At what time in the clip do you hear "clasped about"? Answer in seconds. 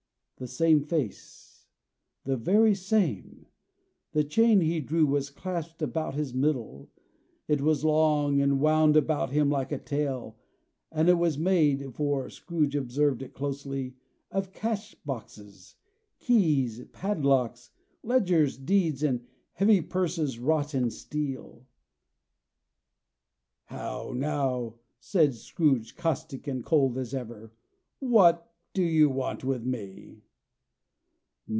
5.29-6.15